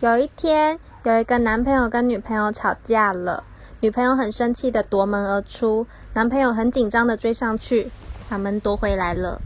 [0.00, 3.44] 有一天有一个男朋友跟女朋友吵架了
[3.80, 7.92] 女朋友很生气的夺门而出男朋友很紧张的追上去
[8.26, 9.42] 把门夺回来了。